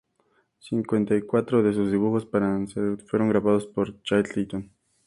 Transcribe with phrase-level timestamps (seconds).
[0.57, 3.99] Cincuenta y cuatro de sus dibujos para Anacreonte fueron grabados por M.
[4.01, 4.71] Châtillon.